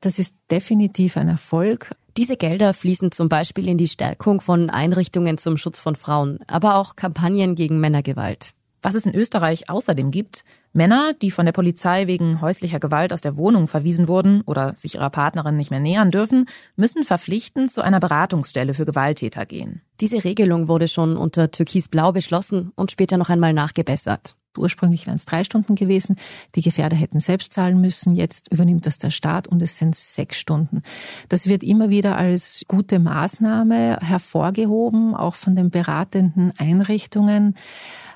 [0.00, 1.94] Das ist definitiv ein Erfolg.
[2.16, 6.76] Diese Gelder fließen zum Beispiel in die Stärkung von Einrichtungen zum Schutz von Frauen, aber
[6.76, 8.50] auch Kampagnen gegen Männergewalt.
[8.82, 13.20] Was es in Österreich außerdem gibt, Männer, die von der Polizei wegen häuslicher Gewalt aus
[13.20, 16.46] der Wohnung verwiesen wurden oder sich ihrer Partnerin nicht mehr nähern dürfen,
[16.76, 19.82] müssen verpflichtend zu einer Beratungsstelle für Gewalttäter gehen.
[20.00, 24.36] Diese Regelung wurde schon unter Türkis-Blau beschlossen und später noch einmal nachgebessert.
[24.58, 26.16] Ursprünglich wären es drei Stunden gewesen.
[26.56, 28.16] Die Gefährder hätten selbst zahlen müssen.
[28.16, 30.82] Jetzt übernimmt das der Staat und es sind sechs Stunden.
[31.28, 37.54] Das wird immer wieder als gute Maßnahme hervorgehoben, auch von den beratenden Einrichtungen.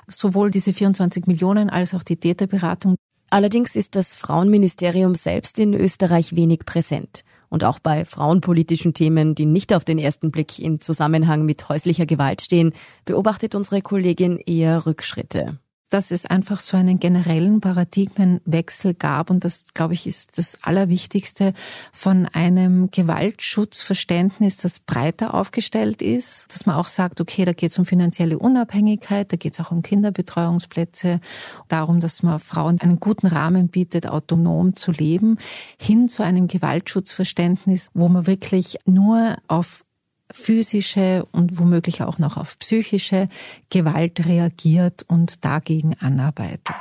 [0.07, 2.95] Sowohl diese 24 Millionen als auch die Täterberatung.
[3.29, 7.23] Allerdings ist das Frauenministerium selbst in Österreich wenig präsent.
[7.49, 12.05] Und auch bei frauenpolitischen Themen, die nicht auf den ersten Blick in Zusammenhang mit häuslicher
[12.05, 12.73] Gewalt stehen,
[13.05, 19.29] beobachtet unsere Kollegin eher Rückschritte dass es einfach so einen generellen Paradigmenwechsel gab.
[19.29, 21.53] Und das, glaube ich, ist das Allerwichtigste
[21.93, 27.77] von einem Gewaltschutzverständnis, das breiter aufgestellt ist, dass man auch sagt, okay, da geht es
[27.77, 31.19] um finanzielle Unabhängigkeit, da geht es auch um Kinderbetreuungsplätze,
[31.67, 35.37] darum, dass man Frauen einen guten Rahmen bietet, autonom zu leben,
[35.79, 39.84] hin zu einem Gewaltschutzverständnis, wo man wirklich nur auf
[40.31, 43.29] physische und womöglich auch noch auf psychische
[43.69, 46.75] Gewalt reagiert und dagegen anarbeitet.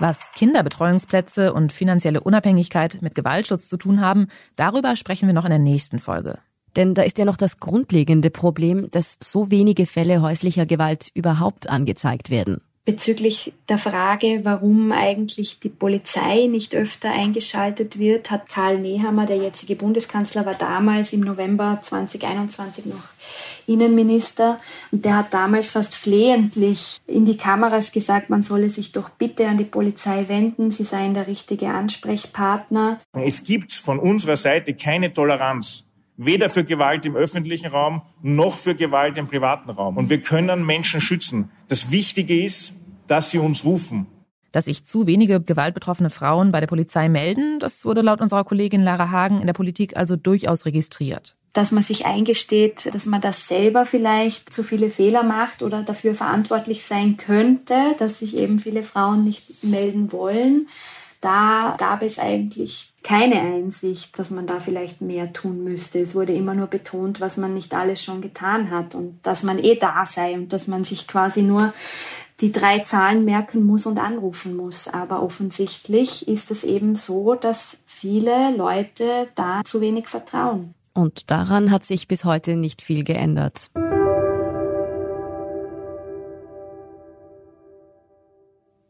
[0.00, 5.50] Was Kinderbetreuungsplätze und finanzielle Unabhängigkeit mit Gewaltschutz zu tun haben, darüber sprechen wir noch in
[5.50, 6.38] der nächsten Folge.
[6.76, 11.70] Denn da ist ja noch das grundlegende Problem, dass so wenige Fälle häuslicher Gewalt überhaupt
[11.70, 18.78] angezeigt werden bezüglich der Frage, warum eigentlich die Polizei nicht öfter eingeschaltet wird, hat Karl
[18.78, 23.04] Nehammer, der jetzige Bundeskanzler, war damals im November 2021 noch
[23.66, 29.08] Innenminister und der hat damals fast flehentlich in die Kameras gesagt, man solle sich doch
[29.08, 33.00] bitte an die Polizei wenden, sie seien der richtige Ansprechpartner.
[33.12, 38.74] Es gibt von unserer Seite keine Toleranz Weder für Gewalt im öffentlichen Raum noch für
[38.74, 39.96] Gewalt im privaten Raum.
[39.96, 41.50] Und wir können Menschen schützen.
[41.68, 42.72] Das Wichtige ist,
[43.08, 44.06] dass sie uns rufen.
[44.52, 48.84] Dass sich zu wenige gewaltbetroffene Frauen bei der Polizei melden, das wurde laut unserer Kollegin
[48.84, 51.34] Lara Hagen in der Politik also durchaus registriert.
[51.54, 56.14] Dass man sich eingesteht, dass man das selber vielleicht zu viele Fehler macht oder dafür
[56.14, 60.68] verantwortlich sein könnte, dass sich eben viele Frauen nicht melden wollen.
[61.24, 66.00] Da gab es eigentlich keine Einsicht, dass man da vielleicht mehr tun müsste.
[66.00, 69.58] Es wurde immer nur betont, was man nicht alles schon getan hat und dass man
[69.58, 71.72] eh da sei und dass man sich quasi nur
[72.42, 74.86] die drei Zahlen merken muss und anrufen muss.
[74.86, 80.74] Aber offensichtlich ist es eben so, dass viele Leute da zu wenig vertrauen.
[80.92, 83.70] Und daran hat sich bis heute nicht viel geändert.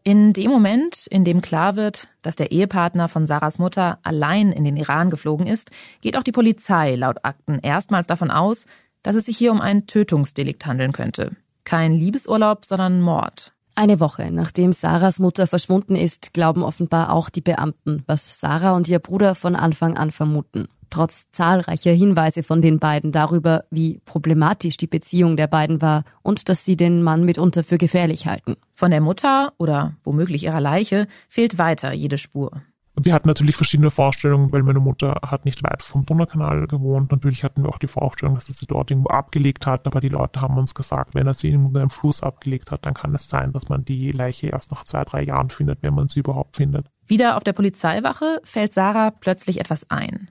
[0.06, 4.62] In dem Moment, in dem klar wird, dass der Ehepartner von Sarahs Mutter allein in
[4.62, 5.70] den Iran geflogen ist,
[6.02, 8.66] geht auch die Polizei laut Akten erstmals davon aus,
[9.02, 11.36] dass es sich hier um ein Tötungsdelikt handeln könnte.
[11.64, 13.54] Kein Liebesurlaub, sondern Mord.
[13.76, 18.86] Eine Woche nachdem Sarahs Mutter verschwunden ist, glauben offenbar auch die Beamten, was Sarah und
[18.86, 20.68] ihr Bruder von Anfang an vermuten.
[20.94, 26.48] Trotz zahlreicher Hinweise von den beiden darüber, wie problematisch die Beziehung der beiden war und
[26.48, 28.54] dass sie den Mann mitunter für gefährlich halten.
[28.74, 32.62] Von der Mutter oder womöglich ihrer Leiche fehlt weiter jede Spur.
[32.94, 37.11] Wir hatten natürlich verschiedene Vorstellungen, weil meine Mutter hat nicht weit vom Donaukanal gewohnt.
[37.11, 40.11] Natürlich hatten wir auch die Vorstellung, dass er sie dort irgendwo abgelegt hat, aber die
[40.11, 43.28] Leute haben uns gesagt, wenn er sie in einem Fluss abgelegt hat, dann kann es
[43.28, 46.54] sein, dass man die Leiche erst nach zwei, drei Jahren findet, wenn man sie überhaupt
[46.54, 46.87] findet.
[47.04, 50.28] Wieder auf der Polizeiwache fällt Sarah plötzlich etwas ein.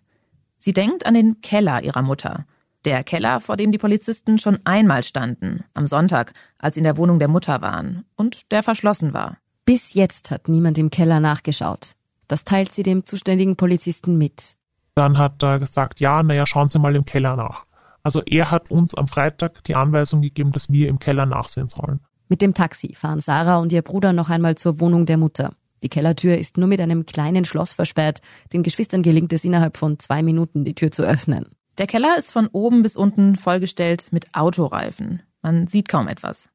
[0.64, 2.46] Sie denkt an den Keller ihrer Mutter.
[2.86, 6.96] Der Keller, vor dem die Polizisten schon einmal standen, am Sonntag, als sie in der
[6.96, 9.36] Wohnung der Mutter waren, und der verschlossen war.
[9.66, 11.96] Bis jetzt hat niemand im Keller nachgeschaut.
[12.30, 14.56] Das teilt sie dem zuständigen Polizisten mit.
[14.96, 17.66] Dann hat er gesagt, ja, naja, schauen Sie mal im Keller nach.
[18.02, 22.00] Also er hat uns am Freitag die Anweisung gegeben, dass wir im Keller nachsehen sollen.
[22.30, 25.56] Mit dem Taxi fahren Sarah und ihr Bruder noch einmal zur Wohnung der Mutter.
[25.84, 28.22] Die Kellertür ist nur mit einem kleinen Schloss versperrt.
[28.54, 31.46] Den Geschwistern gelingt es innerhalb von zwei Minuten, die Tür zu öffnen.
[31.78, 35.22] Der Keller ist von oben bis unten vollgestellt mit Autoreifen.
[35.42, 36.48] Man sieht kaum etwas.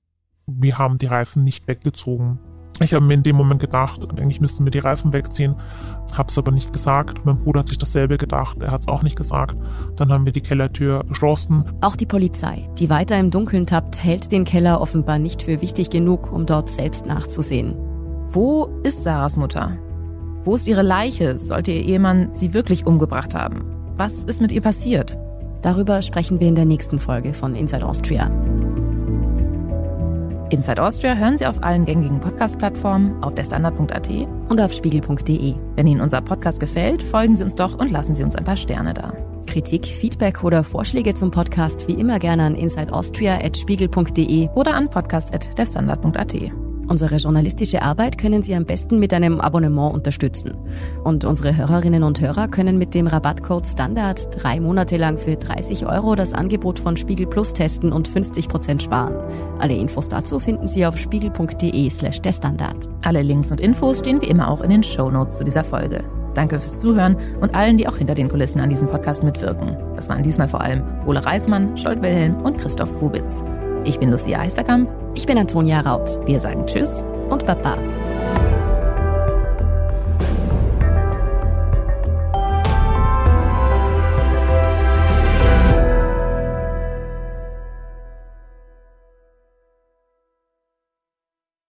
[0.47, 2.39] Wir haben die Reifen nicht weggezogen.
[2.81, 5.57] Ich habe mir in dem Moment gedacht, eigentlich müssten wir die Reifen wegziehen,
[6.17, 7.25] habe es aber nicht gesagt.
[7.25, 9.57] Mein Bruder hat sich dasselbe gedacht, er hat es auch nicht gesagt.
[9.97, 11.65] Dann haben wir die Kellertür geschlossen.
[11.81, 15.91] Auch die Polizei, die weiter im Dunkeln tappt, hält den Keller offenbar nicht für wichtig
[15.91, 17.88] genug, um dort selbst nachzusehen.
[18.31, 19.79] Wo ist Sarahs Mutter?
[20.45, 21.39] Wo ist ihre Leiche?
[21.39, 23.65] Sollte ihr Ehemann sie wirklich umgebracht haben?
[23.97, 25.17] Was ist mit ihr passiert?
[25.63, 28.31] Darüber sprechen wir in der nächsten Folge von Inside Austria.
[30.51, 34.11] Inside Austria hören Sie auf allen gängigen Podcast-Plattformen, auf der Standard.at
[34.49, 35.55] und auf spiegel.de.
[35.77, 38.57] Wenn Ihnen unser Podcast gefällt, folgen Sie uns doch und lassen Sie uns ein paar
[38.57, 39.13] Sterne da.
[39.47, 46.68] Kritik, Feedback oder Vorschläge zum Podcast wie immer gerne an insideaustria.spiegel.de oder an podcast.derstandard.at.
[46.89, 50.55] Unsere journalistische Arbeit können Sie am besten mit einem Abonnement unterstützen.
[51.05, 55.87] Und unsere Hörerinnen und Hörer können mit dem Rabattcode Standard drei Monate lang für 30
[55.87, 59.15] Euro das Angebot von Spiegel Plus testen und 50 Prozent sparen.
[59.59, 62.89] Alle Infos dazu finden Sie auf spiegel.de slash der Standard.
[63.03, 66.03] Alle Links und Infos stehen wie immer auch in den Show Notes zu dieser Folge.
[66.35, 69.77] Danke fürs Zuhören und allen, die auch hinter den Kulissen an diesem Podcast mitwirken.
[69.97, 73.43] Das waren diesmal vor allem Ole Reismann, Scholt Wilhelm und Christoph Grubitz.
[73.85, 74.91] Ich bin Lucia Eisterkamp.
[75.15, 76.19] Ich bin Antonia Raut.
[76.27, 77.79] Wir sagen Tschüss und Baba.